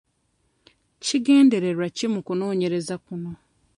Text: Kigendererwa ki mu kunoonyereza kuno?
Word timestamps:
Kigendererwa 1.03 1.85
ki 1.95 2.05
mu 2.13 2.19
kunoonyereza 2.27 2.95
kuno? 3.05 3.31